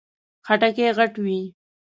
خټکی 0.47 0.87
غټ 0.97 1.13
وي. 1.23 1.39